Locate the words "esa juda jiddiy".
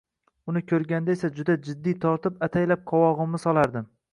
1.17-1.95